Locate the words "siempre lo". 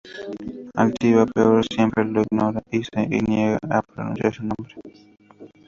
1.63-2.23